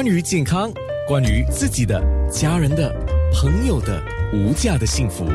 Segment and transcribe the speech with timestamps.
[0.00, 0.72] 关于健康，
[1.06, 2.02] 关于自己的、
[2.32, 2.90] 家人的、
[3.34, 5.26] 朋友的无价的幸福，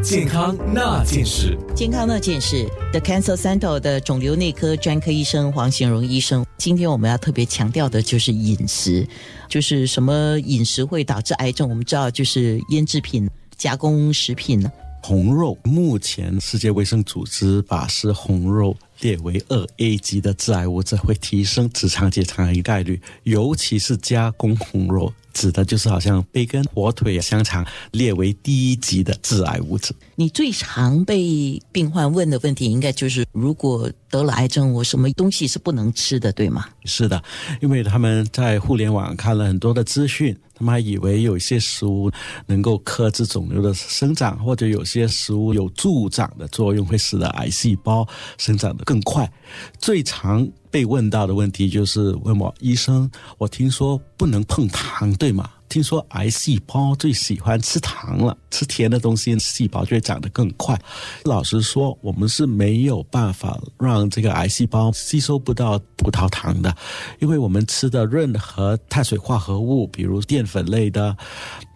[0.00, 1.58] 健康那件事。
[1.74, 9.04] 健康那件事，The Cancer Center 的肿瘤内科专科医生黄贤荣医生，今天我们要特别强调的就是饮食，
[9.48, 11.68] 就是什么饮食会导致癌症？
[11.68, 14.70] 我们知道就是腌制品、加工食品呢。
[15.02, 25.12] 红肉，目前世界卫生组织把是红肉列为二 A 级的致癌物质，会提升直肠结肠癌概率，尤其是加工红肉。
[25.34, 29.94] 指的就是好像培根、火腿、香肠列为第一级的致癌物质。
[30.14, 36.66] 你最常被病患问的问题，应该就是如果得了癌症，我什么东西是不能吃的，对吗？
[36.84, 37.22] 是的，
[37.62, 42.12] 因为他们在互联网看了很多的资讯，他们还以为有一些食物
[42.44, 49.30] 能够克制肿瘤的生长，或者有些食物有助长的作用，会使得癌细胞生长的更快。
[49.78, 55.48] 最常被问到的问题就是问我医生，我听说不能碰糖，对吗？
[55.70, 60.78] 听说癌细胞最喜欢吃糖了，吃甜的东西，细胞就会长得更快。
[61.24, 66.74] 老实说，我们是没有办法让这个癌细胞吸收不到葡萄糖的，
[67.20, 71.16] 因为我们吃的任何碳水化合物，比如淀粉类的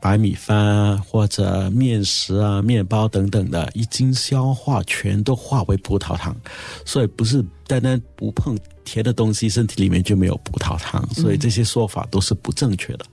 [0.00, 6.36] 白米饭啊，或者面食啊、面包等等的，一经消化，全都化为葡萄糖，
[6.84, 13.06] 所以不是单单不碰甜的东西，身体里面就没有葡萄糖，所以这些说法都是不正确的。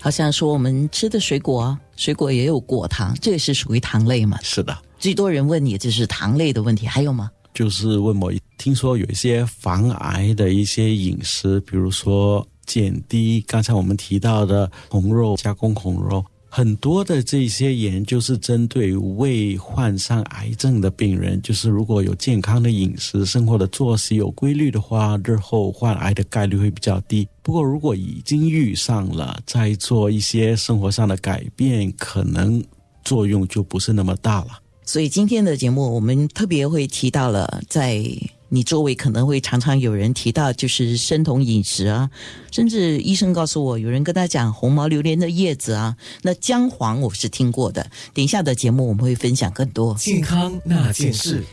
[0.00, 4.38] 好像说我们吃的水果，水果也有果糖，这也是属于糖类嘛？
[4.42, 7.30] 是的，最多人问你就是糖类的问题，还有吗？
[7.60, 16.24] 就是问我，听说有一些防癌的一些饮食，比如说减低刚才我们提到的红肉加工红肉。
[16.48, 27.28] 很多的这些研究是针对未患上癌症的病人，就是如果有健康的饮食、生活的作息有规律的话，日后患癌的概率会比较低。
[27.42, 32.64] 不过，如果已经遇上了，再做一些生活上的改变，可能
[33.04, 34.58] 作用就不是那么大了。
[34.84, 38.04] 所以今天的节目，我们特别会提到了在。
[38.52, 42.10] 你周围可能会常常有人提到，就是生酮饮食啊，
[42.50, 47.88] 甚至医生告诉我，有人跟他讲红毛榴莲的叶子啊，那姜黄我是听过的。
[48.12, 51.44] 等一下的节目我们会分享更多健康那件事。